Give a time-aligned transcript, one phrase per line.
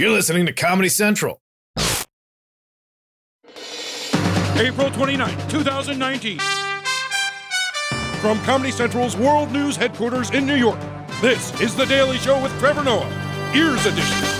[0.00, 1.42] You're listening to Comedy Central.
[4.56, 6.38] April 29, 2019.
[8.22, 10.80] From Comedy Central's World News headquarters in New York,
[11.20, 14.39] this is The Daily Show with Trevor Noah, Ears Edition.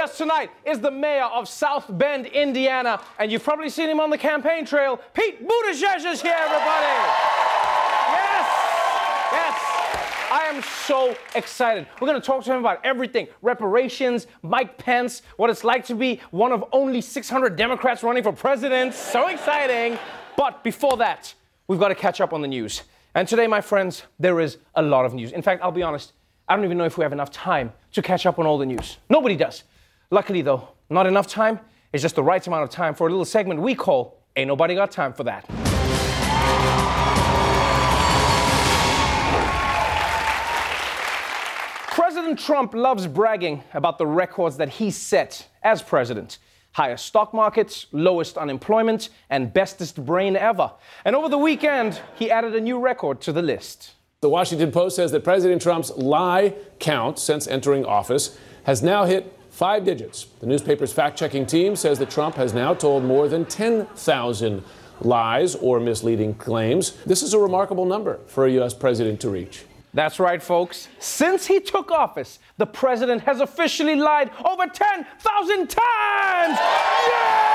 [0.00, 4.08] Guest tonight is the mayor of South Bend, Indiana, and you've probably seen him on
[4.08, 4.98] the campaign trail.
[5.12, 6.96] Pete Buttigieg is here, everybody.
[8.08, 8.46] Yes,
[9.30, 9.60] yes.
[10.32, 11.86] I am so excited.
[12.00, 15.94] We're going to talk to him about everything reparations, Mike Pence, what it's like to
[15.94, 18.94] be one of only 600 Democrats running for president.
[18.94, 19.98] So exciting.
[20.34, 21.34] But before that,
[21.68, 22.84] we've got to catch up on the news.
[23.14, 25.32] And today, my friends, there is a lot of news.
[25.32, 26.14] In fact, I'll be honest,
[26.48, 28.64] I don't even know if we have enough time to catch up on all the
[28.64, 28.96] news.
[29.10, 29.64] Nobody does.
[30.12, 31.60] Luckily, though, not enough time
[31.92, 34.74] is just the right amount of time for a little segment we call Ain't Nobody
[34.74, 35.46] Got Time for That.
[41.94, 46.38] President Trump loves bragging about the records that he set as president.
[46.72, 50.72] Highest stock markets, lowest unemployment, and bestest brain ever.
[51.04, 53.92] And over the weekend, he added a new record to the list.
[54.22, 59.36] The Washington Post says that President Trump's lie count since entering office has now hit
[59.50, 60.26] five digits.
[60.40, 64.62] The newspaper's fact checking team says that Trump has now told more than 10,000
[65.02, 66.92] lies or misleading claims.
[67.04, 68.74] This is a remarkable number for a U.S.
[68.74, 69.64] president to reach.
[69.92, 70.88] That's right, folks.
[71.00, 76.58] Since he took office, the president has officially lied over 10,000 times!
[76.58, 77.50] Yeah!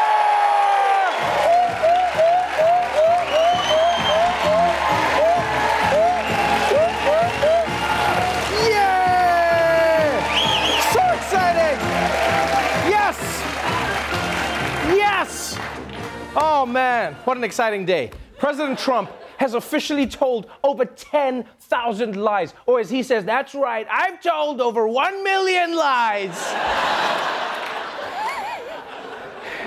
[16.37, 18.11] Oh man, what an exciting day.
[18.37, 22.53] President Trump has officially told over 10,000 lies.
[22.65, 26.53] Or as he says, that's right, I've told over 1 million lies.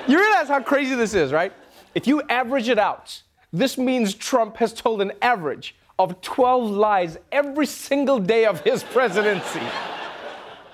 [0.07, 1.53] you realize how crazy this is, right?
[1.95, 7.19] If you average it out, this means Trump has told an average of 12 lies
[7.33, 9.61] every single day of his presidency.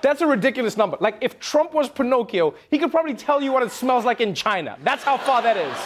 [0.04, 0.98] That's a ridiculous number.
[1.00, 4.34] Like, if Trump was Pinocchio, he could probably tell you what it smells like in
[4.34, 4.76] China.
[4.82, 5.78] That's how far that is.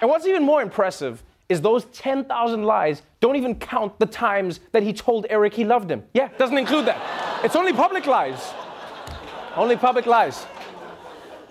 [0.00, 4.84] And what's even more impressive is those 10,000 lies don't even count the times that
[4.84, 6.04] he told Eric he loved him.
[6.14, 7.44] Yeah, doesn't include that.
[7.44, 8.52] It's only public lies.
[9.56, 10.46] Only public lies.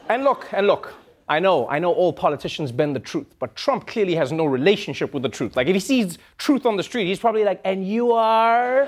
[0.07, 0.93] And look, and look,
[1.27, 5.13] I know, I know all politicians bend the truth, but Trump clearly has no relationship
[5.13, 5.57] with the truth.
[5.57, 8.87] Like, if he sees truth on the street, he's probably like, and you are?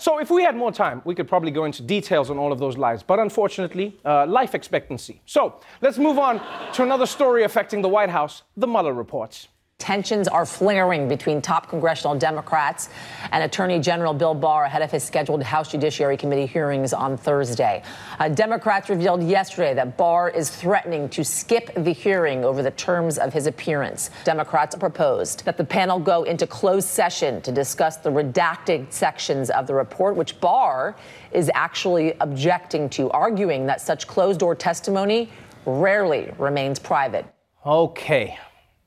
[0.00, 2.58] So, if we had more time, we could probably go into details on all of
[2.58, 3.02] those lies.
[3.02, 5.20] But unfortunately, uh, life expectancy.
[5.26, 6.40] So, let's move on
[6.72, 9.48] to another story affecting the White House the Mueller reports.
[9.90, 12.90] Tensions are flaring between top congressional Democrats
[13.32, 17.82] and Attorney General Bill Barr ahead of his scheduled House Judiciary Committee hearings on Thursday.
[18.20, 23.18] Uh, Democrats revealed yesterday that Barr is threatening to skip the hearing over the terms
[23.18, 24.10] of his appearance.
[24.22, 29.66] Democrats proposed that the panel go into closed session to discuss the redacted sections of
[29.66, 30.94] the report, which Barr
[31.32, 35.28] is actually objecting to, arguing that such closed door testimony
[35.66, 37.26] rarely remains private.
[37.66, 38.38] Okay,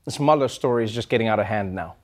[0.04, 1.94] this Mueller story is just getting out of hand now.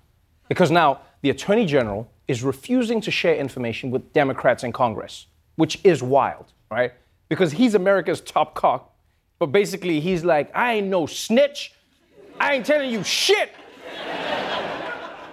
[0.49, 5.81] Because now the Attorney General is refusing to share information with Democrats in Congress, which
[5.85, 6.93] is wild, right?
[7.29, 8.95] Because he's America's top cock,
[9.39, 11.75] but basically he's like, I ain't no snitch.
[12.39, 13.53] I ain't telling you shit.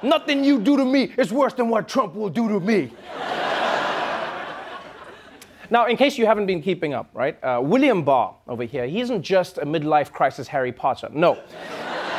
[0.03, 2.91] Nothing you do to me is worse than what Trump will do to me.
[5.69, 7.37] Now, in case you haven't been keeping up, right?
[7.43, 11.09] Uh, William Barr over here, he isn't just a midlife crisis Harry Potter.
[11.11, 11.41] No.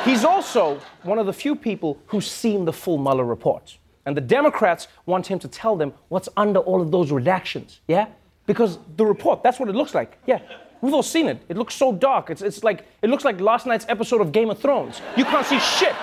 [0.04, 3.78] He's also one of the few people who's seen the full Mueller report.
[4.06, 8.06] And the Democrats want him to tell them what's under all of those redactions, yeah?
[8.46, 10.40] Because the report, that's what it looks like, yeah.
[10.80, 11.42] We've all seen it.
[11.48, 12.30] It looks so dark.
[12.30, 15.02] It's, it's like, it looks like last night's episode of Game of Thrones.
[15.16, 15.94] You can't see shit.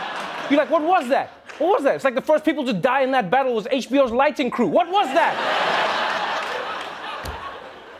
[0.50, 1.30] You're like, what was that?
[1.57, 1.95] What was that?
[1.95, 4.68] It's like the first people to die in that battle was HBO's lighting crew.
[4.68, 5.33] What was that?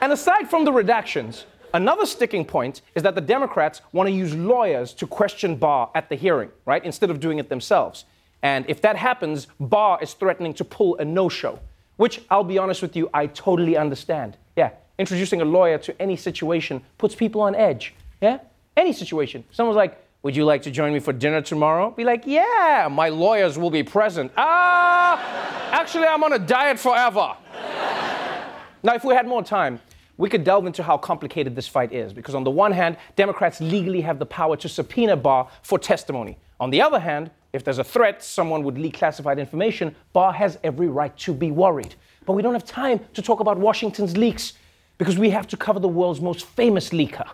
[0.02, 1.46] And aside from the redactions,
[1.76, 6.10] another sticking point is that the Democrats want to use lawyers to question Barr at
[6.10, 6.84] the hearing, right?
[6.84, 8.06] Instead of doing it themselves.
[8.42, 11.60] And if that happens, Barr is threatening to pull a no show,
[11.98, 14.38] which I'll be honest with you, I totally understand.
[14.56, 17.94] Yeah, introducing a lawyer to any situation puts people on edge.
[18.22, 18.40] Yeah?
[18.78, 19.44] Any situation.
[19.52, 21.92] Someone's like, Would you like to join me for dinner tomorrow?
[21.92, 24.32] Be like, Yeah, my lawyers will be present.
[24.38, 27.36] Ah, actually, I'm on a diet forever.
[28.84, 29.80] now, if we had more time,
[30.18, 33.60] we could delve into how complicated this fight is because, on the one hand, Democrats
[33.60, 36.38] legally have the power to subpoena Barr for testimony.
[36.60, 40.58] On the other hand, if there's a threat someone would leak classified information, Barr has
[40.64, 41.96] every right to be worried.
[42.26, 44.54] But we don't have time to talk about Washington's leaks
[44.98, 47.30] because we have to cover the world's most famous leaker.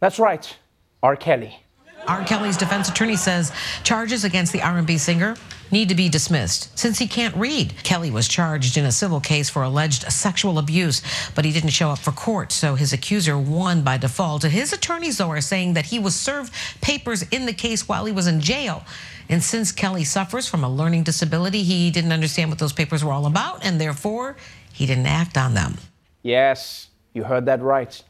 [0.00, 0.56] That's right,
[1.02, 1.16] R.
[1.16, 1.62] Kelly.
[2.08, 2.24] R.
[2.24, 3.52] Kelly's defense attorney says
[3.84, 5.36] charges against the R&B singer
[5.70, 7.74] need to be dismissed since he can't read.
[7.82, 11.02] Kelly was charged in a civil case for alleged sexual abuse,
[11.34, 14.42] but he didn't show up for court, so his accuser won by default.
[14.44, 16.50] His attorneys, though, are saying that he was served
[16.80, 18.84] papers in the case while he was in jail.
[19.28, 23.12] And since Kelly suffers from a learning disability, he didn't understand what those papers were
[23.12, 24.36] all about, and therefore
[24.72, 25.76] he didn't act on them.
[26.22, 28.02] Yes, you heard that right.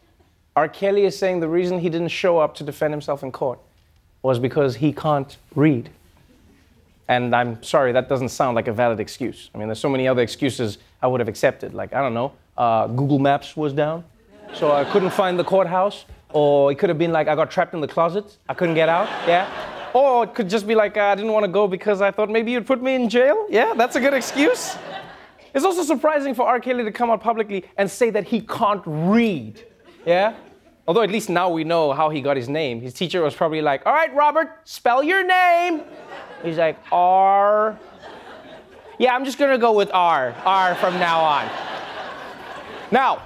[0.54, 0.68] R.
[0.68, 3.58] Kelly is saying the reason he didn't show up to defend himself in court
[4.22, 5.90] was because he can't read.
[7.08, 9.50] And I'm sorry, that doesn't sound like a valid excuse.
[9.54, 11.72] I mean, there's so many other excuses I would have accepted.
[11.72, 14.04] Like, I don't know, uh, Google Maps was down,
[14.52, 16.04] so I couldn't find the courthouse.
[16.30, 18.90] Or it could have been like, I got trapped in the closet, I couldn't get
[18.90, 19.48] out, yeah?
[19.94, 22.52] Or it could just be like, I didn't want to go because I thought maybe
[22.52, 23.46] you'd put me in jail.
[23.48, 24.76] Yeah, that's a good excuse.
[25.54, 26.60] It's also surprising for R.
[26.60, 29.64] Kelly to come out publicly and say that he can't read.
[30.04, 30.34] Yeah?
[30.88, 32.81] Although at least now we know how he got his name.
[32.81, 35.82] His teacher was probably like, All right, Robert, spell your name.
[36.43, 37.79] He's like, R.
[38.99, 40.35] Yeah, I'm just gonna go with R.
[40.46, 41.50] R from now on.
[42.90, 43.23] Now,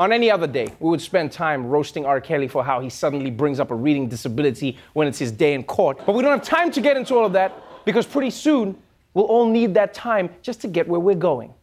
[0.00, 2.20] on any other day, we would spend time roasting R.
[2.20, 5.62] Kelly for how he suddenly brings up a reading disability when it's his day in
[5.62, 6.04] court.
[6.04, 7.54] But we don't have time to get into all of that
[7.84, 8.76] because pretty soon
[9.14, 11.54] we'll all need that time just to get where we're going.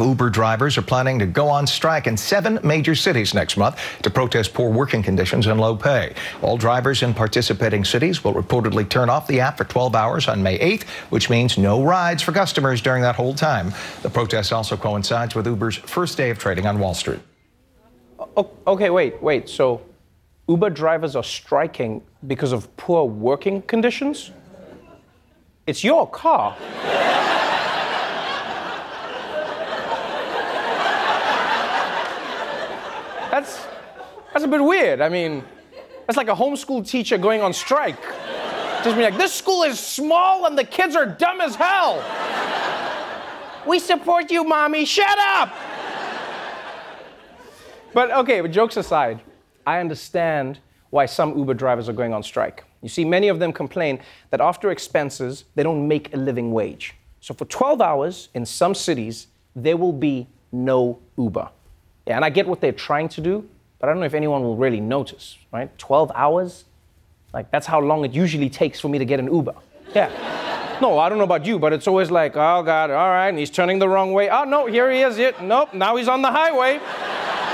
[0.00, 4.10] Uber drivers are planning to go on strike in seven major cities next month to
[4.10, 6.14] protest poor working conditions and low pay.
[6.42, 10.42] All drivers in participating cities will reportedly turn off the app for 12 hours on
[10.42, 13.72] May 8th, which means no rides for customers during that whole time.
[14.02, 17.20] The protest also coincides with Uber's first day of trading on Wall Street.
[18.66, 19.48] Okay, wait, wait.
[19.48, 19.80] So
[20.48, 24.32] Uber drivers are striking because of poor working conditions?
[25.68, 26.56] It's your car.
[33.34, 33.66] That's
[34.32, 35.00] that's a bit weird.
[35.00, 35.42] I mean,
[36.06, 38.00] that's like a homeschool teacher going on strike.
[38.84, 41.96] Just be like, this school is small and the kids are dumb as hell.
[43.66, 44.84] We support you, mommy.
[44.84, 45.52] Shut up.
[47.92, 49.20] But okay, but jokes aside,
[49.66, 50.60] I understand
[50.90, 52.62] why some Uber drivers are going on strike.
[52.82, 53.98] You see, many of them complain
[54.30, 56.94] that after expenses, they don't make a living wage.
[57.20, 59.26] So for 12 hours in some cities,
[59.56, 61.48] there will be no Uber.
[62.06, 63.48] Yeah, and I get what they're trying to do,
[63.78, 65.76] but I don't know if anyone will really notice, right?
[65.78, 66.64] 12 hours?
[67.32, 69.54] Like, that's how long it usually takes for me to get an Uber.
[69.94, 70.40] Yeah.
[70.80, 73.38] No, I don't know about you, but it's always like, oh God, all right, and
[73.38, 74.28] he's turning the wrong way.
[74.28, 75.18] Oh no, here he is.
[75.18, 75.40] It.
[75.40, 76.80] Nope, now he's on the highway.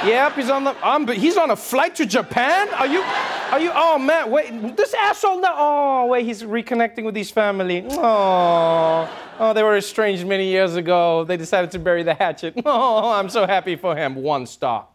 [0.04, 0.88] Yep, he's on the.
[0.88, 2.70] Um, he's on a flight to Japan.
[2.70, 3.02] Are you?
[3.50, 3.72] Are you?
[3.74, 5.40] Oh man, wait, this asshole.
[5.40, 7.84] Now, oh wait, he's reconnecting with his family.
[7.90, 9.10] Oh,
[9.40, 11.24] oh, they were estranged many years ago.
[11.24, 12.54] They decided to bury the hatchet.
[12.64, 14.14] Oh, I'm so happy for him.
[14.14, 14.86] One star.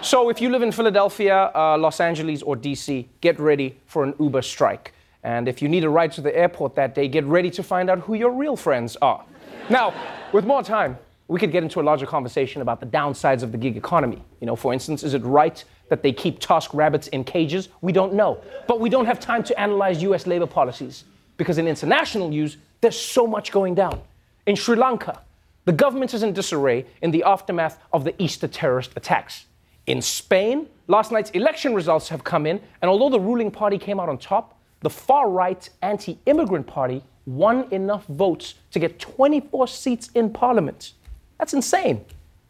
[0.00, 4.14] so if you live in Philadelphia, uh, Los Angeles, or DC, get ready for an
[4.18, 4.94] Uber strike.
[5.22, 7.90] And if you need a ride to the airport that day, get ready to find
[7.90, 9.22] out who your real friends are.
[9.68, 9.92] Now,
[10.32, 10.96] with more time,
[11.28, 14.22] we could get into a larger conversation about the downsides of the gig economy.
[14.40, 17.68] You know, for instance, is it right that they keep TaskRabbits in cages?
[17.80, 18.40] We don't know.
[18.66, 21.04] But we don't have time to analyze US labor policies
[21.36, 24.00] because in international news, there's so much going down.
[24.46, 25.20] In Sri Lanka,
[25.64, 29.46] the government is in disarray in the aftermath of the Easter terrorist attacks.
[29.86, 34.00] In Spain, last night's election results have come in, and although the ruling party came
[34.00, 39.68] out on top, the far right anti immigrant party won enough votes to get 24
[39.68, 40.92] seats in parliament.
[41.38, 42.04] That's insane.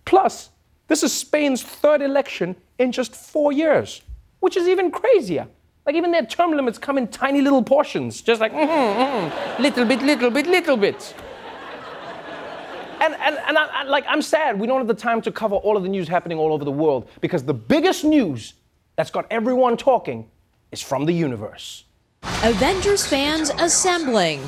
[0.04, 0.50] Plus,
[0.92, 4.02] this is Spain's third election in just four years,
[4.40, 5.48] which is even crazier.
[5.86, 9.86] Like, even their term limits come in tiny little portions, just like, mm-hmm, mm-hmm, little
[9.86, 11.14] bit, little bit, little bit.
[13.00, 15.54] And, and, and I, I, like, I'm sad we don't have the time to cover
[15.54, 18.52] all of the news happening all over the world because the biggest news
[18.96, 20.28] that's got everyone talking
[20.72, 21.84] is from the universe.
[22.42, 24.42] Avengers fans assembling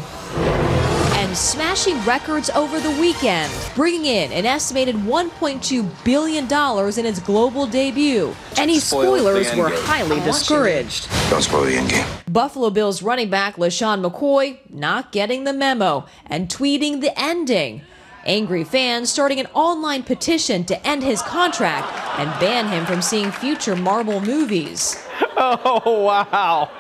[1.35, 7.67] and smashing records over the weekend, bringing in an estimated $1.2 billion in its global
[7.67, 8.33] debut.
[8.57, 11.09] Any spoilers were highly discouraged.
[11.31, 12.07] Don't spoil the end game.
[12.31, 17.83] Buffalo Bills running back LeSean McCoy not getting the memo and tweeting the ending.
[18.25, 23.33] Angry fans starting an online petition to end his contract and ban him from seeing
[23.33, 25.01] future Marvel movies.
[25.37, 26.71] Oh, wow.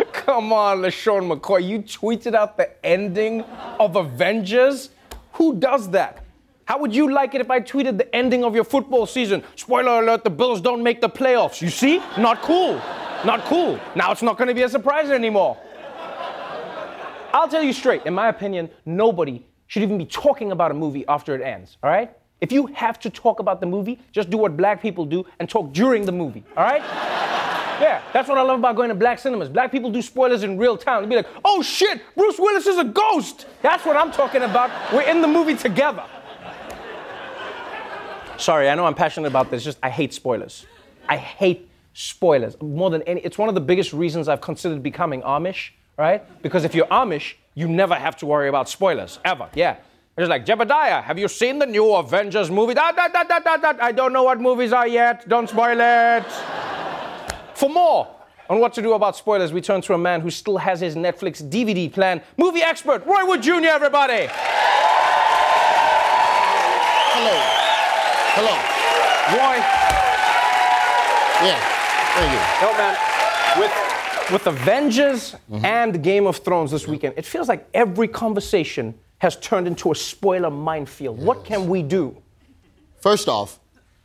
[0.12, 1.66] Come on, LeSean McCoy.
[1.66, 3.42] You tweeted out the ending
[3.78, 4.90] of Avengers?
[5.34, 6.24] Who does that?
[6.64, 9.42] How would you like it if I tweeted the ending of your football season?
[9.56, 11.60] Spoiler alert, the Bills don't make the playoffs.
[11.60, 11.98] You see?
[12.16, 12.80] Not cool.
[13.24, 13.78] Not cool.
[13.94, 15.56] Now it's not going to be a surprise anymore.
[17.34, 21.04] I'll tell you straight, in my opinion, nobody should even be talking about a movie
[21.08, 22.10] after it ends, all right?
[22.42, 25.48] If you have to talk about the movie, just do what black people do and
[25.48, 26.82] talk during the movie, all right?
[27.80, 29.48] Yeah, that's what I love about going to black cinemas.
[29.48, 31.02] Black people do spoilers in real time.
[31.02, 33.46] They'll be like, oh shit, Bruce Willis is a ghost.
[33.62, 34.70] That's what I'm talking about.
[34.92, 36.04] We're in the movie together.
[38.36, 40.66] Sorry, I know I'm passionate about this, just I hate spoilers.
[41.08, 43.20] I hate spoilers more than any.
[43.20, 46.24] It's one of the biggest reasons I've considered becoming Amish, right?
[46.42, 49.48] Because if you're Amish, you never have to worry about spoilers, ever.
[49.54, 49.76] Yeah.
[50.16, 52.74] It's like, Jebediah, have you seen the new Avengers movie?
[52.74, 53.74] Da, da, da, da, da, da.
[53.80, 55.26] I don't know what movies are yet.
[55.28, 56.71] Don't spoil it.
[57.62, 58.08] For more
[58.50, 60.96] on what to do about spoilers, we turn to a man who still has his
[60.96, 62.20] Netflix DVD plan.
[62.36, 64.26] Movie expert, Roy Wood Jr., everybody.
[67.14, 67.38] Hello.
[68.34, 68.54] Hello.
[69.38, 69.58] Roy,
[71.46, 71.60] Yeah.
[72.16, 72.40] Thank you.
[72.66, 72.96] no man.
[73.60, 75.64] With, with Avengers mm-hmm.
[75.64, 79.94] and Game of Thrones this weekend, it feels like every conversation has turned into a
[79.94, 81.16] spoiler minefield.
[81.16, 82.20] What can we do?
[83.00, 83.60] First off,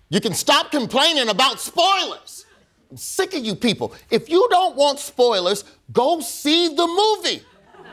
[0.09, 2.43] you can stop complaining about spoilers.
[2.95, 3.93] Sick of you people.
[4.09, 7.43] If you don't want spoilers, go see the movie.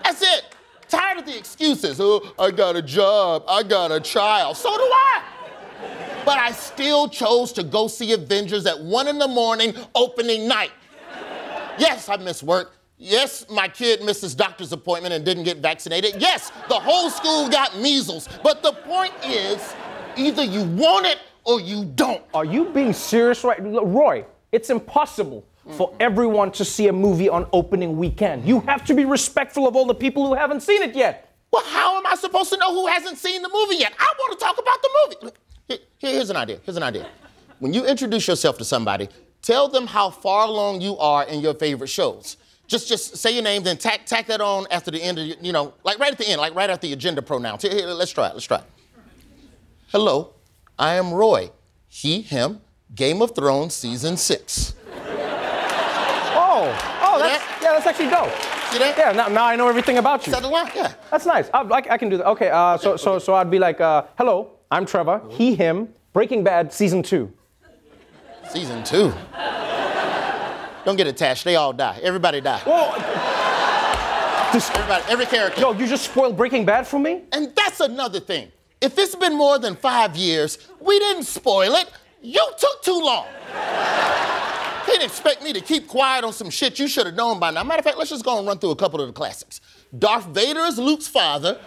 [0.05, 0.45] That's it.
[0.89, 2.01] Tired of the excuses.
[2.01, 3.45] Oh, I got a job.
[3.49, 4.57] I got a child.
[4.57, 5.23] So do I.
[6.25, 10.71] But I still chose to go see Avengers at one in the morning, opening night.
[11.79, 12.77] Yes, I missed work.
[12.97, 16.15] Yes, my kid missed his doctor's appointment and didn't get vaccinated.
[16.19, 18.29] Yes, the whole school got measles.
[18.43, 19.75] But the point is,
[20.17, 22.23] either you want it or you don't.
[22.33, 24.25] Are you being serious right Roy,
[24.55, 25.45] it's impossible
[25.77, 28.47] for everyone to see a movie on opening weekend.
[28.47, 31.35] You have to be respectful of all the people who haven't seen it yet.
[31.51, 33.93] Well, how am I supposed to know who hasn't seen the movie yet?
[33.99, 35.37] I want to talk about the movie.
[35.69, 35.79] Here-
[36.13, 36.59] here's an idea.
[36.65, 37.07] Here's an idea.
[37.61, 39.09] When you introduce yourself to somebody,
[39.43, 42.37] tell them how far along you are in your favorite shows.
[42.67, 45.37] Just, just say your name, then tack, tack that on after the end of, your-
[45.41, 47.63] you know, like right at the end, like right after the agenda pronouns.
[47.63, 48.35] Here, here, let's try it.
[48.35, 48.65] Let's try it.
[49.93, 50.35] Hello,
[50.79, 51.51] I am Roy.
[51.89, 52.61] He, him,
[52.95, 54.75] Game of Thrones season six.
[56.37, 56.67] Oh,
[57.03, 57.59] oh, that's, that?
[57.63, 58.31] yeah, that's actually dope.
[58.71, 58.95] See that?
[58.97, 60.33] Yeah, now, now I know everything about you.
[60.33, 60.71] Is that the line?
[60.75, 60.93] Yeah.
[61.11, 61.49] That's nice.
[61.53, 62.27] I, I, I can do that.
[62.29, 65.23] Okay, uh, so, so, so I'd be like, uh, hello, I'm Trevor.
[65.31, 67.33] He, him, Breaking Bad, season two.
[68.51, 69.13] Season two.
[70.85, 71.45] Don't get attached.
[71.45, 71.99] They all die.
[72.03, 72.61] Everybody die.
[74.55, 75.61] Everybody, every character.
[75.61, 77.23] Yo, you just spoiled Breaking Bad for me?
[77.33, 78.53] And that's another thing.
[78.81, 81.91] If it's been more than five years, we didn't spoil it.
[82.25, 83.27] You took too long.
[84.87, 87.63] Didn't expect me to keep quiet on some shit you should have known by now.
[87.63, 89.61] Matter of fact, let's just go and run through a couple of the classics.
[89.99, 91.61] Darth Vader is Luke's father,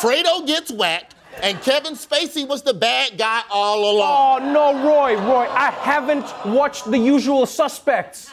[0.00, 4.42] Fredo gets whacked, and Kevin Spacey was the bad guy all along.
[4.42, 8.32] Oh, no, Roy, Roy, I haven't watched The Usual Suspects.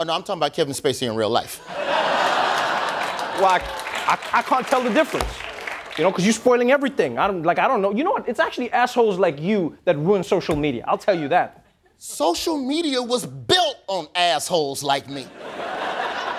[0.00, 1.64] Oh, no, I'm talking about Kevin Spacey in real life.
[1.68, 3.60] Well, I,
[4.08, 5.32] I, I can't tell the difference.
[5.96, 7.18] You know, because you're spoiling everything.
[7.18, 7.90] I don't, like, I don't know.
[7.90, 8.28] You know what?
[8.28, 10.84] It's actually assholes like you that ruin social media.
[10.86, 11.64] I'll tell you that.
[11.96, 15.26] Social media was built on assholes like me.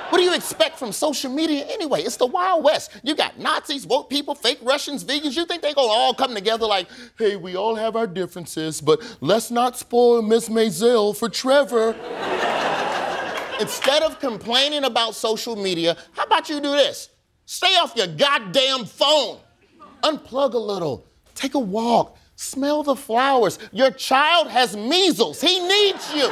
[0.10, 2.02] What do you expect from social media anyway?
[2.02, 2.92] It's the Wild West.
[3.04, 5.36] You got Nazis, woke people, fake Russians, vegans.
[5.36, 6.88] You think they gonna all come together like,
[7.18, 11.96] hey, we all have our differences, but let's not spoil Miss Maisel for Trevor.
[13.60, 17.10] Instead of complaining about social media, how about you do this?
[17.46, 19.40] Stay off your goddamn phone.
[20.04, 21.06] Unplug a little.
[21.36, 22.18] Take a walk.
[22.36, 23.58] Smell the flowers.
[23.72, 25.42] Your child has measles.
[25.42, 26.30] He needs you.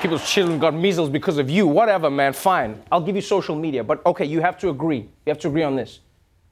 [0.00, 1.66] People's children got measles because of you.
[1.66, 2.32] Whatever, man.
[2.32, 2.82] Fine.
[2.90, 3.84] I'll give you social media.
[3.84, 4.98] But okay, you have to agree.
[4.98, 6.00] You have to agree on this.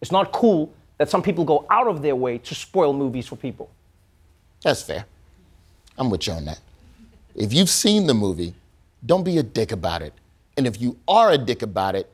[0.01, 3.37] It's not cool that some people go out of their way to spoil movies for
[3.37, 3.71] people.
[4.63, 5.05] That's fair.
[5.97, 6.61] I'm with you on that.
[7.35, 8.55] If you've seen the movie,
[9.05, 10.13] don't be a dick about it.
[10.57, 12.11] And if you are a dick about it,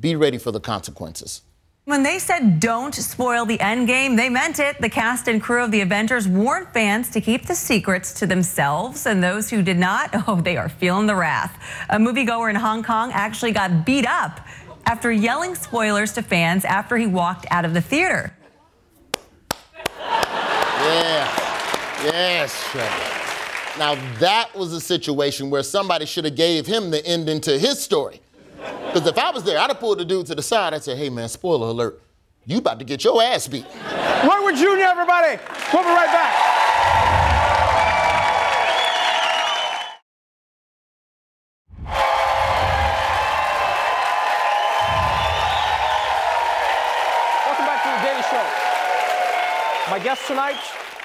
[0.00, 1.42] be ready for the consequences.
[1.88, 4.78] When they said don't spoil the end game, they meant it.
[4.78, 9.06] The cast and crew of the Avengers warned fans to keep the secrets to themselves,
[9.06, 11.58] and those who did not, oh, they are feeling the wrath.
[11.88, 14.38] A moviegoer in Hong Kong actually got beat up
[14.84, 18.34] after yelling spoilers to fans after he walked out of the theater.
[19.98, 21.26] Yeah.
[22.04, 22.76] Yes,
[23.78, 27.82] Now that was a situation where somebody should have gave him the ending to his
[27.82, 28.20] story.
[28.58, 30.74] Because if I was there, I'd have pulled the dude to the side.
[30.74, 32.02] I'd say, hey man, spoiler alert.
[32.44, 33.64] you about to get your ass beat.
[34.24, 35.38] Roy Jr., everybody.
[35.72, 36.58] We'll be right back.
[47.46, 48.44] Welcome back to the Daily Show.
[49.90, 50.58] My guest tonight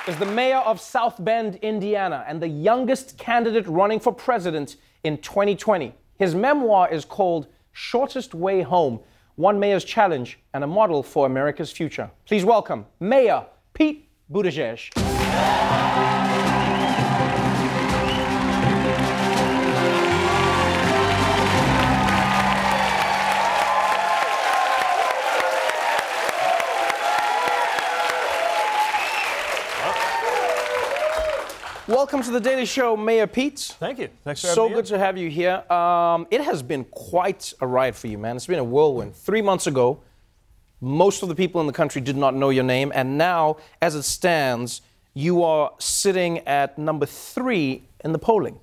[0.08, 5.18] is the mayor of South Bend, Indiana, and the youngest candidate running for president in
[5.20, 5.94] 2020.
[6.18, 9.00] His memoir is called Shortest Way Home
[9.36, 12.12] One Mayor's Challenge and a Model for America's Future.
[12.26, 14.92] Please welcome Mayor Pete Buttigieg.
[31.94, 33.76] Welcome to the Daily Show, Mayor Pete.
[33.80, 34.10] Thank you.
[34.24, 34.76] Thanks for So having me.
[34.78, 35.58] good to have you here.
[35.72, 38.36] Um, it has been quite a ride for you, man.
[38.36, 39.16] It's been a whirlwind.
[39.16, 40.02] Three months ago,
[40.82, 43.94] most of the people in the country did not know your name, and now, as
[43.94, 44.82] it stands,
[45.14, 48.60] you are sitting at number three in the polling.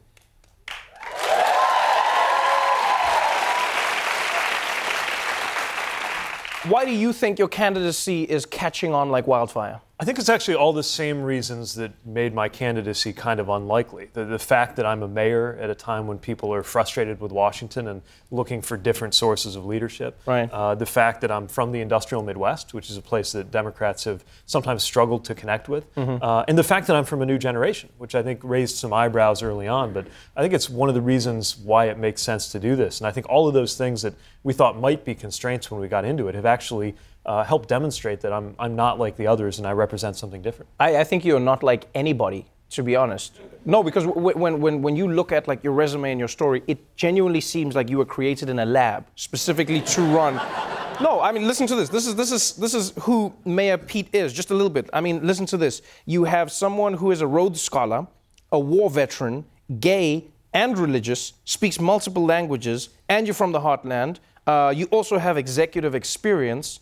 [6.64, 9.80] Why do you think your candidacy is catching on like wildfire?
[10.00, 14.08] I think it's actually all the same reasons that made my candidacy kind of unlikely.
[14.14, 17.32] The, the fact that I'm a mayor at a time when people are frustrated with
[17.32, 20.18] Washington and looking for different sources of leadership.
[20.24, 20.50] Right.
[20.50, 24.04] Uh, the fact that I'm from the industrial Midwest, which is a place that Democrats
[24.04, 25.94] have sometimes struggled to connect with.
[25.96, 26.24] Mm-hmm.
[26.24, 28.94] Uh, and the fact that I'm from a new generation, which I think raised some
[28.94, 29.92] eyebrows early on.
[29.92, 33.00] But I think it's one of the reasons why it makes sense to do this.
[33.00, 34.14] And I think all of those things that
[34.44, 36.94] we thought might be constraints when we got into it have actually
[37.26, 40.70] uh, helped demonstrate that I'm, I'm not like the others and I represent something different.
[40.78, 43.38] I, I think you're not like anybody, to be honest.
[43.64, 46.62] No, because w- when, when, when you look at like your resume and your story,
[46.66, 50.40] it genuinely seems like you were created in a lab specifically to run.
[51.00, 51.88] No, I mean, listen to this.
[51.88, 54.34] This is this is this is who Mayor Pete is.
[54.34, 54.90] Just a little bit.
[54.92, 55.80] I mean, listen to this.
[56.04, 58.06] You have someone who is a Rhodes Scholar,
[58.52, 59.46] a war veteran,
[59.78, 64.18] gay and religious, speaks multiple languages, and you're from the heartland.
[64.46, 66.80] Uh, you also have executive experience.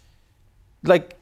[0.85, 1.17] Like,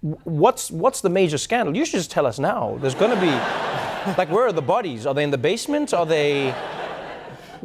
[0.00, 1.76] what's what's the major scandal?
[1.76, 2.78] You should just tell us now.
[2.80, 3.26] There's gonna be
[4.18, 5.06] like where are the bodies?
[5.06, 5.94] Are they in the basement?
[5.94, 6.54] Are they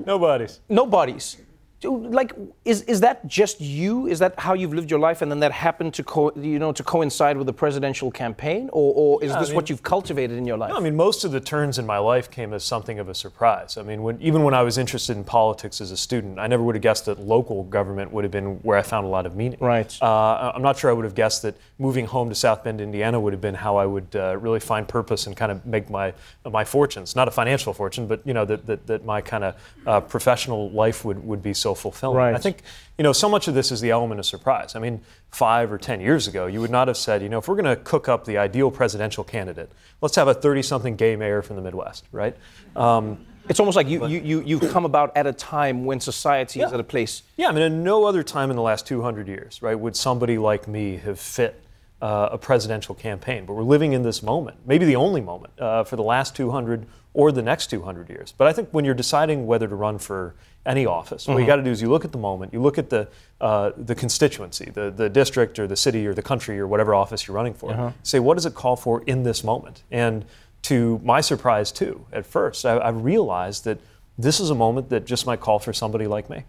[0.06, 0.60] No bodies.
[0.70, 1.38] no bodies?
[1.84, 2.34] Like
[2.66, 4.08] is is that just you?
[4.08, 6.72] Is that how you've lived your life, and then that happened to co- you know
[6.72, 10.38] to coincide with the presidential campaign, or, or is I this mean- what you've cultivated
[10.40, 10.72] in your life?
[10.72, 13.14] No, I mean, most of the turns in my life came as something of a
[13.14, 13.78] surprise.
[13.78, 16.64] I mean, when, even when I was interested in politics as a student, I never
[16.64, 19.36] would have guessed that local government would have been where I found a lot of
[19.36, 19.60] meaning.
[19.62, 19.96] Right.
[20.02, 23.20] Uh, I'm not sure I would have guessed that moving home to South Bend, Indiana,
[23.20, 26.14] would have been how I would uh, really find purpose and kind of make my
[26.52, 27.16] my fortunes.
[27.16, 30.72] Not a financial fortune, but you know that that, that my kind of uh, professional
[30.72, 32.18] life would, would be so fulfilling.
[32.18, 32.36] Right.
[32.36, 32.62] I think
[32.98, 34.76] you know so much of this is the element of surprise.
[34.76, 35.02] I mean,
[35.32, 37.76] five or ten years ago, you would not have said, you know, if we're going
[37.76, 41.62] to cook up the ideal presidential candidate, let's have a 30-something gay mayor from the
[41.62, 42.36] Midwest, right?
[42.76, 46.60] Um, it's almost like you, you, you, you come about at a time when society
[46.60, 47.24] is at a place.
[47.38, 50.38] Yeah, I mean, at no other time in the last 200 years, right, would somebody
[50.38, 51.64] like me have fit
[52.02, 53.46] uh, a presidential campaign.
[53.46, 56.86] But we're living in this moment, maybe the only moment uh, for the last 200
[57.14, 58.34] or the next 200 years.
[58.38, 60.36] But I think when you're deciding whether to run for
[60.68, 62.78] any office, what you got to do is you look at the moment, you look
[62.78, 63.08] at the
[63.40, 67.28] uh, the constituency, the the district or the city or the country or whatever office
[67.28, 67.94] you're running for.
[68.04, 69.84] Say, what does it call for in this moment?
[69.92, 70.26] And
[70.64, 73.80] to my surprise, too, at first, I, I realized that
[74.18, 76.44] this is a moment that just might call for somebody like me.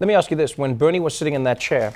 [0.00, 1.92] Let me ask you this: When Bernie was sitting in that chair,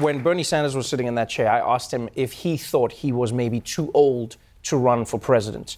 [0.00, 3.12] when Bernie Sanders was sitting in that chair, I asked him if he thought he
[3.12, 5.76] was maybe too old to run for president.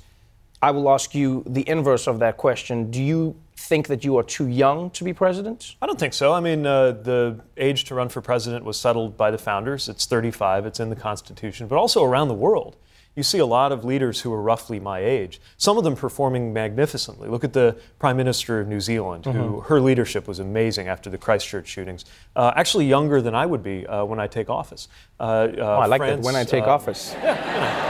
[0.62, 2.90] I will ask you the inverse of that question.
[2.90, 5.76] Do you think that you are too young to be president?
[5.82, 6.32] I don't think so.
[6.32, 9.88] I mean, uh, the age to run for president was settled by the founders.
[9.88, 12.76] It's 35, it's in the Constitution, but also around the world.
[13.16, 16.53] You see a lot of leaders who are roughly my age, some of them performing
[16.53, 17.29] magnificently.
[17.29, 21.18] Look at the Prime Minister of New Zealand, who her leadership was amazing after the
[21.18, 22.05] Christchurch shootings.
[22.35, 24.88] Uh, actually, younger than I would be uh, when I take office.
[25.20, 26.20] Uh, uh, Oh, I like that.
[26.20, 27.14] When I take uh, office.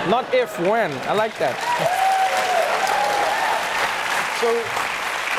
[0.09, 0.93] Not if, when.
[1.09, 1.57] I like that.
[4.41, 4.57] So, you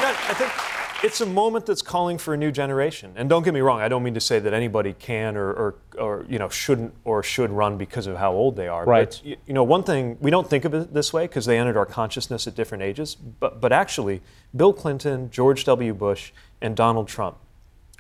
[0.01, 0.51] know, I think
[1.03, 3.13] it's a moment that's calling for a new generation.
[3.15, 5.75] And don't get me wrong, I don't mean to say that anybody can or, or,
[5.97, 8.85] or you know, shouldn't or should run because of how old they are.
[8.85, 9.09] Right.
[9.23, 11.77] But, you know, one thing, we don't think of it this way because they entered
[11.77, 13.15] our consciousness at different ages.
[13.15, 14.21] But, but actually,
[14.55, 15.93] Bill Clinton, George W.
[15.93, 16.31] Bush,
[16.61, 17.37] and Donald Trump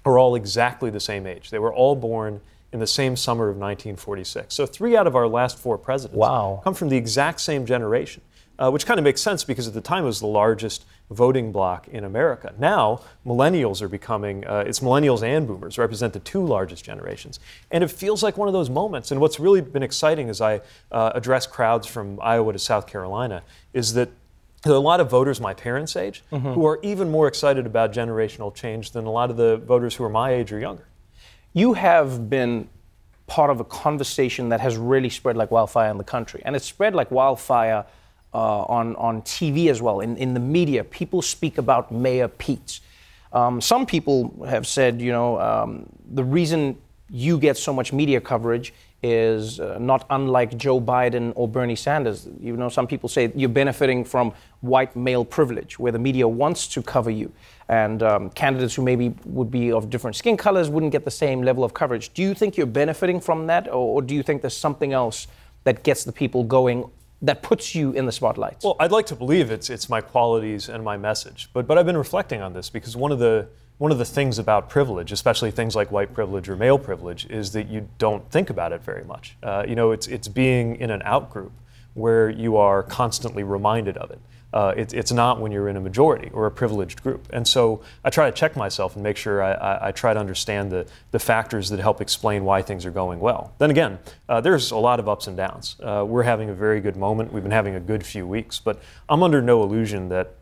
[0.05, 1.49] are all exactly the same age.
[1.49, 4.53] They were all born in the same summer of 1946.
[4.53, 6.61] So three out of our last four presidents Wow.
[6.63, 8.21] come from the exact same generation,
[8.57, 11.51] uh, which kind of makes sense because at the time it was the largest voting
[11.51, 12.53] bloc in America.
[12.57, 17.39] Now, millennials are becoming, uh, it's millennials and boomers represent the two largest generations.
[17.69, 19.11] And it feels like one of those moments.
[19.11, 23.43] And what's really been exciting as I uh, address crowds from Iowa to South Carolina
[23.73, 24.09] is that
[24.63, 27.93] there are a lot of voters my parents' age who are even more excited about
[27.93, 30.87] generational change than a lot of the voters who are my age or younger.
[31.53, 32.67] You have been
[33.27, 36.65] part of a conversation that has really spread like wildfire in the country, and it's
[36.65, 37.85] spread like wildfire
[38.35, 40.01] uh, on on TV as well.
[40.01, 42.81] In in the media, people speak about Mayor Pete.
[43.31, 46.77] Um, some people have said, you know, um, the reason
[47.09, 52.27] you get so much media coverage is uh, not unlike Joe Biden or Bernie Sanders.
[52.41, 56.67] You know, some people say you're benefiting from white male privilege, where the media wants
[56.67, 57.31] to cover you,
[57.69, 61.41] and um, candidates who maybe would be of different skin colors wouldn't get the same
[61.41, 62.13] level of coverage.
[62.13, 65.27] Do you think you're benefiting from that, or, or do you think there's something else
[65.63, 66.89] that gets the people going,
[67.25, 68.63] that puts you in the spotlight?
[68.63, 71.85] Well, I'd like to believe it's it's my qualities and my message, but but I've
[71.85, 75.51] been reflecting on this because one of the one of the things about privilege, especially
[75.51, 79.03] things like white privilege or male privilege, is that you don't think about it very
[79.03, 79.35] much.
[79.43, 81.51] Uh, you know, it's it's being in an out group
[81.93, 84.19] where you are constantly reminded of it.
[84.55, 87.27] Uh, it, it's not when you're in a majority or a privileged group.
[87.33, 90.19] And so I try to check myself and make sure I, I, I try to
[90.19, 93.53] understand the, the factors that help explain why things are going well.
[93.57, 95.75] Then again, uh, there's a lot of ups and downs.
[95.83, 97.33] Uh, we're having a very good moment.
[97.33, 100.35] We've been having a good few weeks, but I'm under no illusion that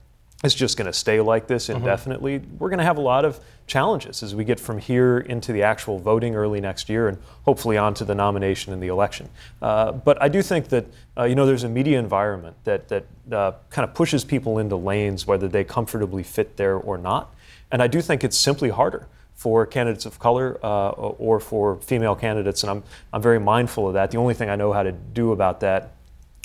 [0.44, 2.42] it's just going to stay like this indefinitely.
[2.60, 5.64] We're going to have a lot of challenges as we get from here into the
[5.64, 9.30] actual voting early next year and hopefully on to the nomination and the election.
[9.62, 10.86] Uh, but I do think that,
[11.18, 14.76] uh, you know, there's a media environment that, that uh, kind of pushes people into
[14.76, 17.34] lanes whether they comfortably fit there or not.
[17.72, 22.16] And I do think it's simply harder for candidates of color uh, or for female
[22.16, 24.12] candidates, and I'm, I'm very mindful of that.
[24.12, 25.92] The only thing I know how to do about that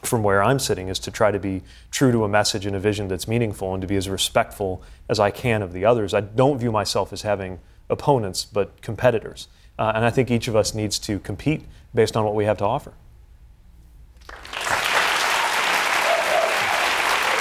[0.02, 2.80] from where I'm sitting is to try to be true to a message and a
[2.80, 6.14] vision that's meaningful and to be as respectful as I can of the others.
[6.14, 7.58] I don't view myself as having
[7.90, 9.48] opponents, but competitors.
[9.78, 12.58] Uh, and I think each of us needs to compete based on what we have
[12.58, 12.92] to offer.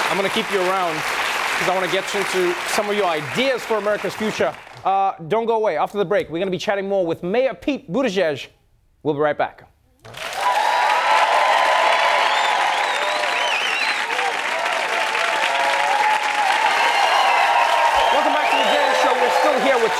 [0.09, 3.05] I'm going to keep you around because I want to get into some of your
[3.05, 4.55] ideas for America's future.
[4.85, 5.77] Uh, don't go away.
[5.77, 8.47] After the break, we're going to be chatting more with Mayor Pete Buttigieg.
[9.03, 9.67] We'll be right back.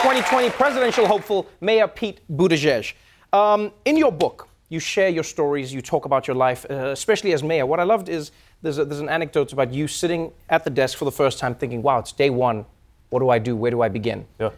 [0.01, 2.93] 2020 presidential hopeful Mayor Pete Buttigieg.
[3.33, 7.33] Um, in your book, you share your stories, you talk about your life, uh, especially
[7.33, 7.65] as mayor.
[7.65, 8.31] What I loved is
[8.62, 11.55] there's, a, there's an anecdote about you sitting at the desk for the first time
[11.55, 12.63] thinking, wow, it's day one.
[13.10, 13.55] What do I do?
[13.55, 14.27] Where do I begin?
[14.39, 14.51] Yeah.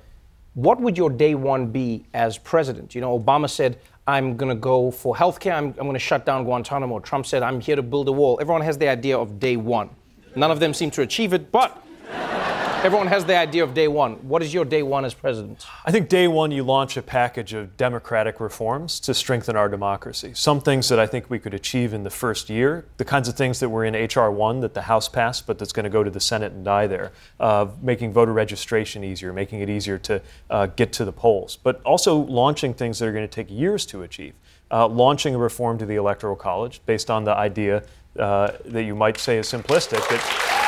[0.55, 2.93] What would your day one be as president?
[2.93, 6.25] You know, Obama said, I'm going to go for healthcare, I'm, I'm going to shut
[6.25, 6.99] down Guantanamo.
[6.99, 8.37] Trump said, I'm here to build a wall.
[8.41, 9.89] Everyone has the idea of day one.
[10.35, 11.81] None of them seem to achieve it, but
[12.81, 14.13] everyone has the idea of day one.
[14.27, 15.65] What is your day one as president?
[15.85, 20.31] I think day one, you launch a package of democratic reforms to strengthen our democracy.
[20.33, 23.35] Some things that I think we could achieve in the first year, the kinds of
[23.35, 24.31] things that were in H.R.
[24.31, 26.87] 1 that the House passed, but that's going to go to the Senate and die
[26.87, 27.11] there,
[27.41, 31.81] uh, making voter registration easier, making it easier to uh, get to the polls, but
[31.83, 34.33] also launching things that are going to take years to achieve.
[34.71, 37.83] Uh, launching a reform to the Electoral College based on the idea
[38.17, 40.58] uh, that you might say is simplistic that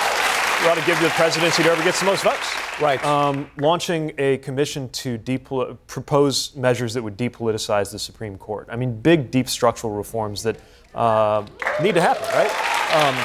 [0.61, 2.55] you ought to give to the presidency whoever gets the most votes.
[2.79, 3.03] Right.
[3.03, 8.67] Um, launching a commission to depol- propose measures that would depoliticize the Supreme Court.
[8.71, 10.57] I mean, big, deep structural reforms that
[10.93, 11.45] uh,
[11.81, 12.51] need to happen, right?
[12.93, 13.15] Um,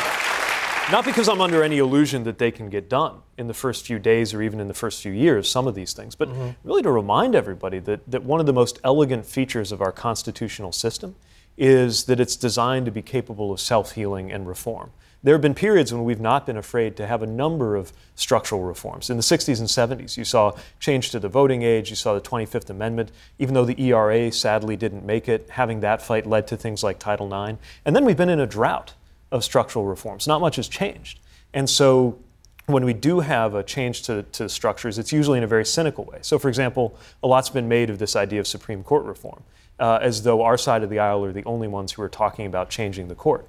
[0.90, 3.98] not because I'm under any illusion that they can get done in the first few
[3.98, 6.30] days or even in the first few years, some of these things, but
[6.64, 10.72] really to remind everybody that, that one of the most elegant features of our constitutional
[10.72, 11.16] system
[11.58, 14.90] is that it's designed to be capable of self healing and reform.
[15.26, 18.62] There have been periods when we've not been afraid to have a number of structural
[18.62, 19.10] reforms.
[19.10, 19.66] In the 60s and
[20.00, 23.10] 70s, you saw change to the voting age, you saw the 25th Amendment,
[23.40, 27.00] even though the ERA sadly didn't make it, having that fight led to things like
[27.00, 27.58] Title IX.
[27.84, 28.94] And then we've been in a drought
[29.32, 30.28] of structural reforms.
[30.28, 31.18] Not much has changed.
[31.52, 32.20] And so
[32.66, 36.04] when we do have a change to, to structures, it's usually in a very cynical
[36.04, 36.18] way.
[36.22, 39.42] So, for example, a lot's been made of this idea of Supreme Court reform,
[39.80, 42.46] uh, as though our side of the aisle are the only ones who are talking
[42.46, 43.44] about changing the court.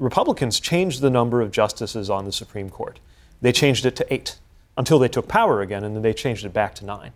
[0.00, 2.98] Republicans changed the number of justices on the Supreme Court.
[3.42, 4.38] They changed it to eight
[4.76, 7.12] until they took power again, and then they changed it back to nine.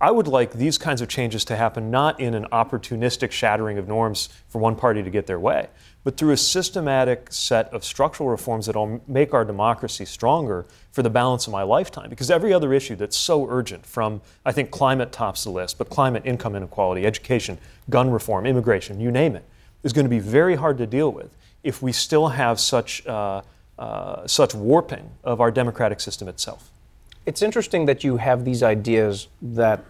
[0.00, 3.86] I would like these kinds of changes to happen not in an opportunistic shattering of
[3.86, 5.68] norms for one party to get their way,
[6.04, 11.02] but through a systematic set of structural reforms that will make our democracy stronger for
[11.02, 12.08] the balance of my lifetime.
[12.08, 15.90] Because every other issue that's so urgent, from I think climate tops the list, but
[15.90, 17.58] climate, income inequality, education,
[17.90, 19.44] gun reform, immigration, you name it,
[19.82, 23.42] is going to be very hard to deal with if we still have such, uh,
[23.78, 26.70] uh, such warping of our democratic system itself.
[27.26, 29.84] It's interesting that you have these ideas that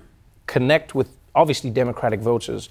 [0.46, 2.68] connect with obviously Democratic voters,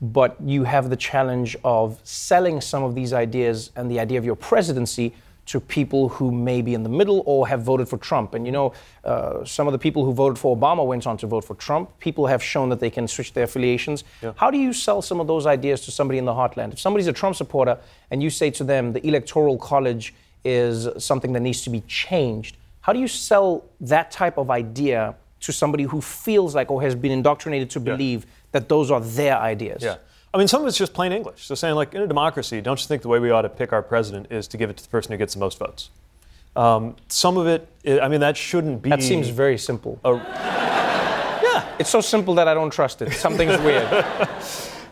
[0.00, 4.24] but you have the challenge of selling some of these ideas and the idea of
[4.24, 5.14] your presidency
[5.46, 8.34] to people who may be in the middle or have voted for Trump.
[8.34, 8.72] And you know,
[9.04, 11.90] uh, some of the people who voted for Obama went on to vote for Trump.
[12.00, 14.04] People have shown that they can switch their affiliations.
[14.22, 14.32] Yeah.
[14.36, 16.72] How do you sell some of those ideas to somebody in the heartland?
[16.72, 17.78] If somebody's a Trump supporter
[18.10, 22.56] and you say to them the Electoral College is something that needs to be changed,
[22.80, 26.94] how do you sell that type of idea to somebody who feels like or has
[26.94, 29.82] been indoctrinated to believe that those are their ideas?
[29.82, 29.96] Yeah.
[30.34, 31.46] I mean, some of it's just plain English.
[31.46, 33.72] So saying, like, in a democracy, don't you think the way we ought to pick
[33.72, 35.90] our president is to give it to the person who gets the most votes?
[36.56, 37.68] Um, some of it,
[38.02, 38.90] I mean, that shouldn't be.
[38.90, 40.00] That seems very simple.
[40.04, 40.14] A,
[41.42, 41.76] yeah.
[41.78, 43.12] It's so simple that I don't trust it.
[43.12, 43.88] Something's weird.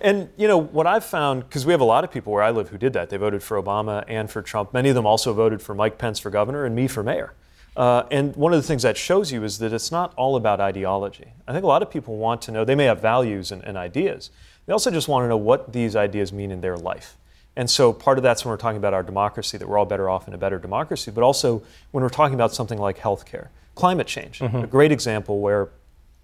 [0.04, 2.50] And you know what I've found, because we have a lot of people where I
[2.50, 3.08] live who did that.
[3.08, 4.74] They voted for Obama and for Trump.
[4.74, 7.34] Many of them also voted for Mike Pence for governor and me for mayor.
[7.76, 10.60] Uh, and one of the things that shows you is that it's not all about
[10.60, 11.32] ideology.
[11.46, 13.78] I think a lot of people want to know, they may have values and, and
[13.78, 14.30] ideas.
[14.66, 17.16] They also just want to know what these ideas mean in their life.
[17.56, 20.08] And so part of that's when we're talking about our democracy, that we're all better
[20.08, 24.06] off in a better democracy, but also when we're talking about something like healthcare, climate
[24.06, 24.64] change, Mhm.
[24.64, 25.68] a great example where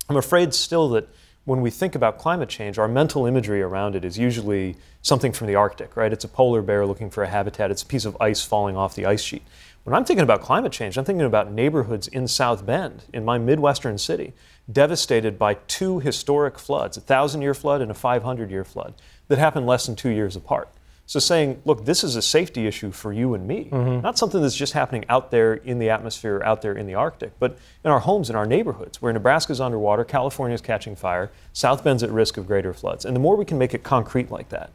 [0.08, 1.06] I'm afraid still that
[1.44, 5.46] when we think about climate change, our mental imagery around it is usually something from
[5.48, 6.12] the Arctic, right?
[6.12, 8.94] It's a polar bear looking for a habitat, it's a piece of ice falling off
[8.94, 9.42] the ice sheet.
[9.84, 13.38] When I'm thinking about climate change, I'm thinking about neighborhoods in South Bend, in my
[13.38, 14.32] Midwestern city,
[14.70, 18.94] devastated by two historic floods a thousand year flood and a 500 year flood
[19.28, 20.68] that happened less than two years apart.
[21.06, 24.02] So saying, look, this is a safety issue for you and me, Mhm.
[24.02, 27.32] not something that's just happening out there in the atmosphere, out there in the Arctic,
[27.38, 32.02] but in our homes, in our neighborhoods, where Nebraska's underwater, California's catching fire, South Bend's
[32.02, 33.06] at risk of greater floods.
[33.06, 34.68] And the more we can make it concrete like that,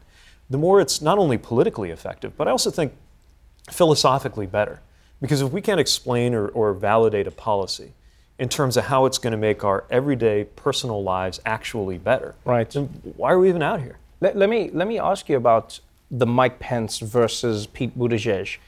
[0.50, 2.94] the more it's not only politically effective, but I also think
[3.70, 4.80] philosophically better.
[5.20, 7.92] Because if we can't explain or, or validate a policy
[8.38, 12.68] in terms of how it's going to make our everyday personal lives actually better, right.
[12.70, 13.98] then why are we even out here?
[14.20, 18.58] Let, let me let me ask you about the Mike Pence versus Pete Buttigieg.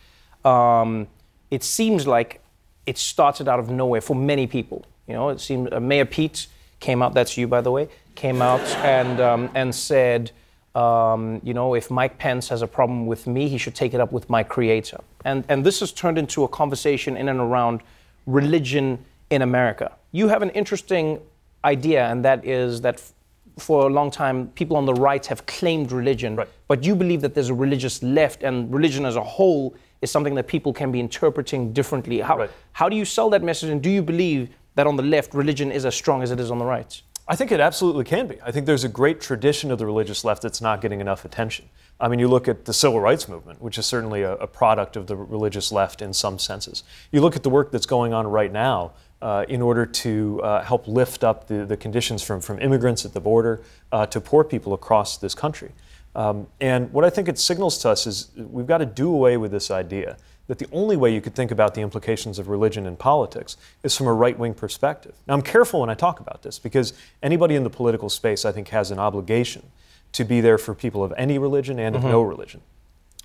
[0.44, 1.08] Um,
[1.50, 2.40] it seems like
[2.86, 4.84] it started out of nowhere for many people.
[5.06, 6.46] You know, it seemed uh, Mayor Pete
[6.80, 7.14] came out.
[7.14, 7.88] That's you, by the way.
[8.14, 10.30] Came out and um, and said,
[10.74, 14.00] um, you know, if Mike Pence has a problem with me, he should take it
[14.00, 15.00] up with my creator.
[15.24, 17.80] And and this has turned into a conversation in and around
[18.26, 19.92] religion in America.
[20.12, 21.20] You have an interesting
[21.64, 23.12] idea, and that is that f-
[23.58, 27.34] for a long time, people on the right have claimed religion, but you believe that
[27.34, 31.00] there's a religious left, and religion as a whole is something that people can be
[31.00, 32.20] interpreting differently.
[32.20, 35.34] How, how do you sell that message, and do you believe that on the left,
[35.34, 37.00] religion is as strong as it is on the right?
[37.28, 38.40] I think it absolutely can be.
[38.40, 41.68] I think there's a great tradition of the religious left that's not getting enough attention.
[41.98, 44.96] I mean, you look at the civil rights movement, which is certainly a, a product
[44.96, 46.84] of the religious left in some senses.
[47.10, 50.62] You look at the work that's going on right now uh, in order to uh,
[50.62, 53.60] help lift up the, the conditions from, from immigrants at the border
[53.92, 55.72] uh, to poor people across this country.
[56.14, 59.36] Um, and what I think it signals to us is we've got to do away
[59.36, 60.16] with this idea
[60.48, 63.96] that the only way you could think about the implications of religion in politics is
[63.96, 65.14] from a right wing perspective.
[65.26, 68.52] Now, I'm careful when I talk about this because anybody in the political space, I
[68.52, 69.62] think, has an obligation
[70.12, 71.98] to be there for people of any religion and Mhm.
[71.98, 72.60] of no religion.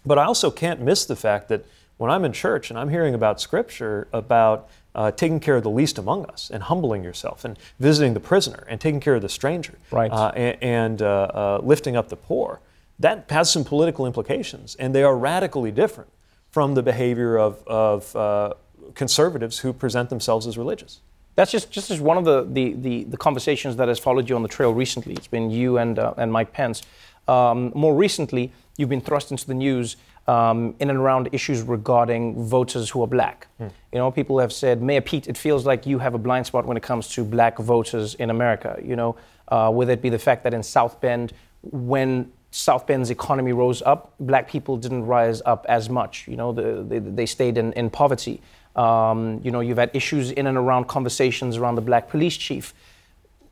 [0.06, 1.64] But I also can't miss the fact that
[1.98, 5.70] when I'm in church and I'm hearing about scripture about uh, taking care of the
[5.70, 9.30] least among us and humbling yourself and visiting the prisoner and taking care of the
[9.30, 10.12] stranger Right.
[10.12, 12.60] uh, and, and uh, uh, lifting up the poor,
[13.00, 16.10] that has some political implications, and they are radically different
[16.52, 18.54] from the behavior of, of uh,
[18.96, 21.00] conservatives who present themselves as religious.
[21.36, 24.36] That's just just as one of the, the, the, the conversations that has followed you
[24.36, 25.14] on the trail recently.
[25.14, 26.84] It's been you and, uh, and Mike Pence.
[27.28, 29.96] Um, more recently, you've been thrust into the news
[30.32, 32.24] um, in and around issues regarding
[32.56, 33.48] voters who are black.
[33.58, 33.68] Hmm.
[33.92, 36.66] You know, people have said, Mayor Pete, it feels like you have a blind spot
[36.66, 38.80] when it comes to black voters in America.
[38.82, 39.16] You know,
[39.50, 43.82] uh, whether it be the fact that in South Bend, when South Bend's economy rose
[43.82, 46.28] up, black people didn't rise up as much.
[46.30, 48.42] You know, the, they, they stayed in, in poverty.
[48.78, 52.74] Um, you know, you've had issues in and around conversations around the black police chief.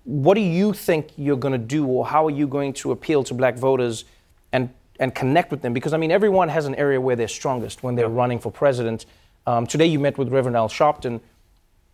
[0.06, 3.24] What do you think you're going to do, or how are you going to appeal
[3.26, 4.06] to black voters
[4.54, 5.74] and, and connect with them?
[5.74, 9.06] Because, I mean, everyone has an area where they're strongest when they're running for president.
[9.48, 11.22] Um, today, you met with Reverend Al Sharpton.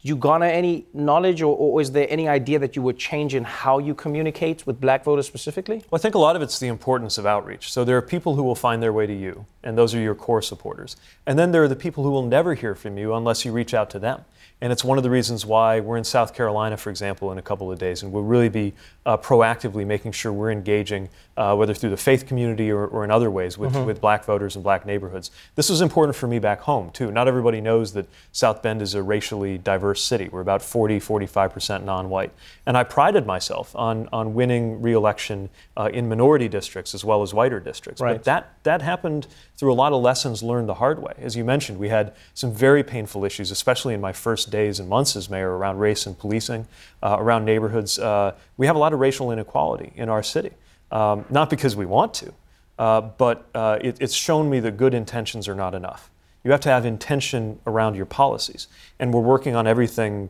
[0.01, 3.43] you garner any knowledge or, or is there any idea that you would change in
[3.43, 5.77] how you communicate with black voters specifically?
[5.89, 7.71] Well, I think a lot of it's the importance of outreach.
[7.71, 10.13] So there are people who will find their way to you, and those are your
[10.13, 10.95] core supporters.
[11.25, 13.73] And then there are the people who will never hear from you unless you reach
[13.73, 14.25] out to them.
[14.61, 17.41] And it's one of the reasons why we're in South Carolina, for example, in a
[17.41, 18.73] couple of days, and we'll really be
[19.05, 23.11] uh, proactively making sure we're engaging, uh, whether through the faith community or, or in
[23.11, 23.85] other ways, with, Mhm.
[23.85, 25.29] with black voters and black neighborhoods.
[25.55, 27.11] This was important for me back home, too.
[27.11, 30.29] Not everybody knows that South Bend is a racially diverse city.
[30.31, 32.31] We're about 40, 45% non white.
[32.65, 37.21] And I prided myself on, on winning re election uh, in minority districts as well
[37.21, 38.01] as whiter districts.
[38.01, 38.13] Right.
[38.13, 41.13] But that, that happened through a lot of lessons learned the hard way.
[41.19, 44.89] As you mentioned, we had some very painful issues, especially in my first days and
[44.89, 46.67] months as mayor, around race and policing,
[47.03, 47.99] uh, around neighborhoods.
[47.99, 50.51] Uh, we have a lot of racial inequality in our city,
[50.91, 52.33] um, not because we want to,
[52.79, 56.09] uh, but uh, it, it's shown me that good intentions are not enough.
[56.43, 58.67] You have to have intention around your policies.
[58.99, 60.29] And we're working on everything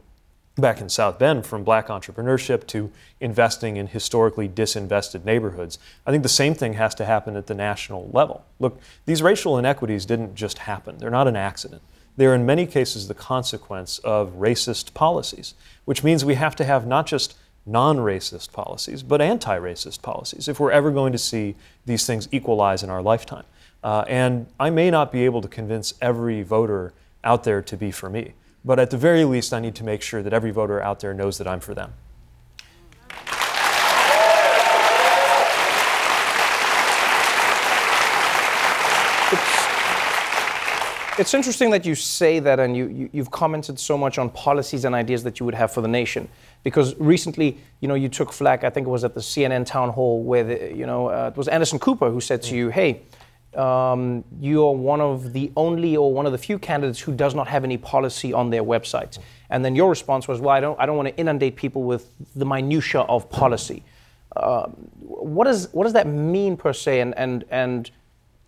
[0.55, 5.77] back in South Bend, from black entrepreneurship to investing in historically disinvested neighborhoods.
[6.05, 8.45] I think the same thing has to happen at the national level.
[8.59, 11.81] Look, these racial inequities didn't just happen, they're not an accident.
[12.17, 15.53] They're in many cases the consequence of racist policies,
[15.85, 20.47] which means we have to have not just non racist policies, but anti racist policies
[20.47, 23.45] if we're ever going to see these things equalize in our lifetime.
[23.83, 27.91] Uh, and I may not be able to convince every voter out there to be
[27.91, 30.81] for me, but at the very least, I need to make sure that every voter
[30.81, 31.93] out there knows that I'm for them.
[41.17, 44.83] It's interesting that you say that, and you, you, you've commented so much on policies
[44.83, 46.27] and ideas that you would have for the nation.
[46.63, 48.65] Because recently, you know, you took flack.
[48.65, 51.37] I think it was at the CNN town hall where, the, you know, uh, it
[51.37, 53.03] was Anderson Cooper who said to you, "Hey,
[53.55, 57.33] um, you are one of the only or one of the few candidates who does
[57.33, 59.17] not have any policy on their website."
[59.49, 62.09] And then your response was, "Well, I don't, I don't want to inundate people with
[62.35, 63.83] the minutia of policy."
[64.35, 66.99] Um, what does what does that mean per se?
[66.99, 67.89] And and and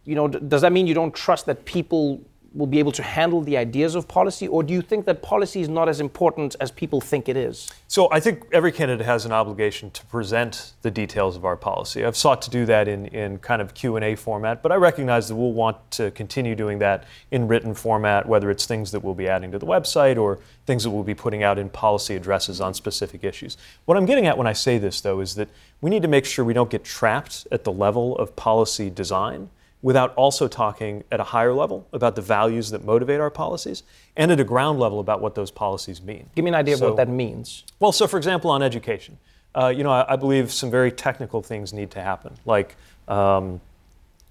[0.03, 2.21] you know, d- does that mean you don't trust that people
[2.53, 5.61] will be able to handle the ideas of policy, or do you think that policy
[5.61, 7.69] is not as important as people think it is?
[7.87, 12.05] So I think every candidate has an obligation to present the details of our policy.
[12.05, 15.35] I've sought to do that in, in kind of Q&A format, but I recognize that
[15.35, 19.27] we'll want to continue doing that in written format, whether it's things that we'll be
[19.27, 22.73] adding to the website or things that we'll be putting out in policy addresses on
[22.73, 23.57] specific issues.
[23.85, 25.49] What I'm getting at when I say this, though, is that
[25.81, 29.49] we need to make sure we don't get trapped at the level of policy design
[29.81, 33.83] without also talking at a higher level about the values that motivate our policies
[34.15, 36.29] and at a ground level about what those policies mean.
[36.35, 37.63] Give me an idea of what that means.
[37.79, 39.17] well, so for example, on education,
[39.55, 42.35] uh, you know, I, I believe some very technical things need to happen.
[42.45, 42.75] Like,
[43.07, 43.61] um,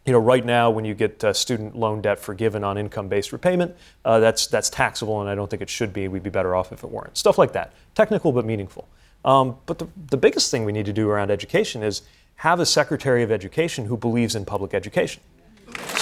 [0.05, 3.75] you know, right now when you get uh, student loan debt forgiven on income-based repayment,
[4.05, 6.07] uh, that's that's taxable, and I don't think it should be.
[6.07, 7.17] We'd be better off if it weren't.
[7.19, 8.87] Stuff like that, technical but meaningful.
[9.25, 12.03] Um, but the, the biggest thing we need to do around education is
[12.37, 15.23] have a secretary of education who believes in public education.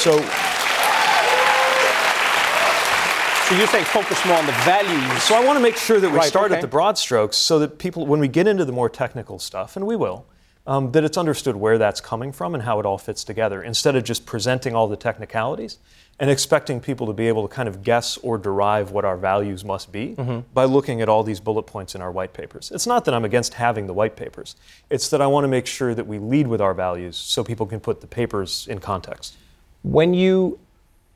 [0.04, 0.12] So
[3.48, 5.22] So you're saying focus more on the values.
[5.22, 6.56] So I want to make sure that we Right, start okay.
[6.56, 9.76] at the broad strokes so that people, when we get into the more technical stuff,
[9.76, 10.24] and we will,
[10.66, 13.96] um, that it's understood where that's coming from and how it all fits together, instead
[13.96, 15.76] of just presenting all the technicalities
[16.18, 19.62] and expecting people to be able to kind of guess or derive what our values
[19.64, 20.44] must be Mhm.
[20.54, 22.70] by looking at all these bullet points in our white papers.
[22.74, 24.54] It's not that I'm against having the white papers,
[24.88, 27.66] it's that I want to make sure that we lead with our values so people
[27.66, 29.34] can put the papers in context.
[29.84, 30.58] When you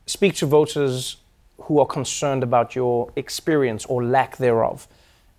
[0.04, 1.16] speak to voters
[1.62, 4.86] who are concerned about your experience or lack thereof,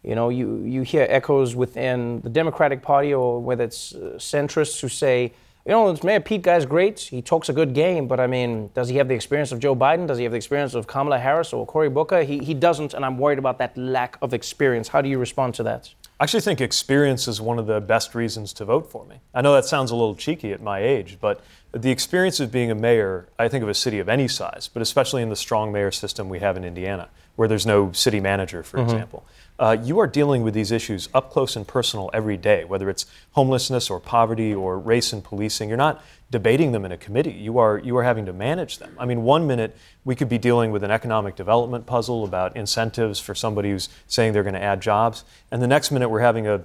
[0.04, 4.82] you know, you, you hear echoes within the Democratic Party or whether it's uh, centrists
[4.82, 5.32] who say,
[5.64, 7.00] you know, this Mayor Pete guy's great.
[7.02, 9.76] He talks a good game, but I mean, does he have the experience of Joe
[9.76, 10.08] Biden?
[10.08, 12.24] Does he have the experience of Kamala Harris or Cory Booker?
[12.24, 14.88] He, he doesn't, and I'm worried about that lack of experience.
[14.88, 15.94] How do you respond to that?
[16.20, 19.22] I actually think experience is one of the best reasons to vote for me.
[19.34, 21.40] I know that sounds a little cheeky at my age, but
[21.72, 24.82] the experience of being a mayor, I think of a city of any size, but
[24.82, 27.08] especially in the strong mayor system we have in Indiana,
[27.40, 28.84] where there's no city manager, for Mhm.
[28.84, 29.24] example.
[29.58, 33.06] Uh, you are dealing with these issues up close and personal every day, whether it's
[33.32, 35.70] homelessness or poverty or race and policing.
[35.70, 37.32] You're not debating them in a committee.
[37.32, 38.92] You are you are having to manage them.
[39.00, 39.74] I mean, one minute
[40.04, 44.34] we could be dealing with an economic development puzzle about incentives for somebody who's saying
[44.34, 46.60] they're going to add jobs, and the next minute we're having a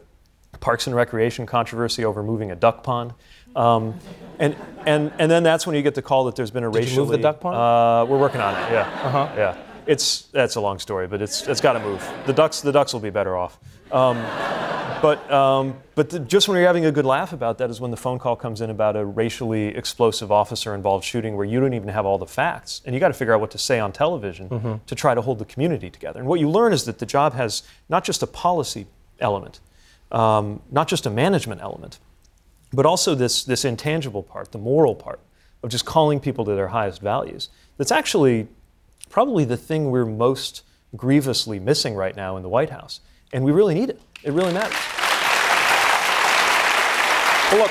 [0.58, 3.12] Parks and Recreation controversy over moving a duck pond.
[3.54, 3.94] Um,
[4.40, 4.56] and,
[4.86, 6.80] and, and then that's when you get the call that there's been a Did you
[6.86, 6.98] racially.
[7.06, 7.54] move the duck pond?
[7.56, 8.72] Uh, we're working on it.
[8.72, 8.88] Yeah.
[9.04, 9.28] Uh-huh.
[9.36, 9.56] Yeah.
[9.86, 12.02] It's that's a long story, but it's it's got to move.
[12.26, 13.58] The ducks the ducks will be better off.
[13.92, 14.16] Um,
[15.02, 17.90] but um, but the, just when you're having a good laugh about that is when
[17.90, 21.74] the phone call comes in about a racially explosive officer involved shooting where you don't
[21.74, 23.92] even have all the facts and you got to figure out what to say on
[23.92, 24.80] television Mhm.
[24.86, 26.18] to try to hold the community together.
[26.18, 28.86] And what you learn is that the job has not just a policy
[29.20, 29.60] element,
[30.10, 31.98] um, not just a management element,
[32.72, 35.20] but also this this intangible part, the moral part
[35.62, 37.50] of just calling people to their highest values.
[37.76, 38.48] That's actually
[39.14, 40.64] probably the thing we're most
[40.96, 42.98] grievously missing right now in the White House.
[43.32, 44.00] And we really need it.
[44.24, 44.76] It really matters.
[47.52, 47.70] Well, look,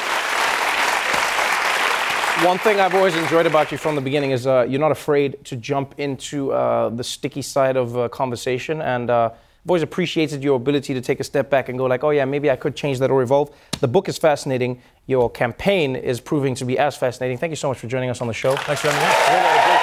[2.48, 5.44] one thing I've always enjoyed about you from the beginning is uh, you're not afraid
[5.44, 10.46] to jump into uh, the sticky side of uh, conversation, and uh, I've always appreciated
[10.46, 12.74] your ability to take a step back and go like, oh yeah, maybe I could
[12.74, 13.54] change that or evolve.
[13.82, 14.82] The book is fascinating.
[15.08, 17.38] Your campaign is proving to be as fascinating.
[17.38, 18.56] Thank you so much for joining us on the show.
[18.56, 19.83] Thanks for having me.